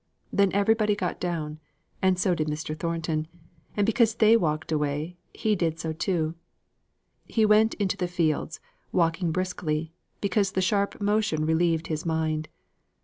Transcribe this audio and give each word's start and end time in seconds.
Then 0.33 0.51
everybody 0.53 0.95
got 0.95 1.19
down; 1.19 1.59
and 2.01 2.17
so 2.17 2.33
did 2.33 2.47
Mr. 2.47 2.75
Thornton, 2.75 3.27
and 3.77 3.85
because 3.85 4.15
they 4.15 4.35
walked 4.35 4.71
away 4.71 5.15
he 5.31 5.55
did 5.55 5.77
so 5.79 5.93
too. 5.93 6.33
He 7.27 7.45
went 7.45 7.75
into 7.75 7.97
the 7.97 8.07
fields, 8.07 8.59
walking 8.91 9.31
briskly, 9.31 9.93
because 10.19 10.53
the 10.53 10.59
sharp 10.61 10.99
motion 11.01 11.45
relieved 11.45 11.85
his 11.85 12.03
mind. 12.03 12.49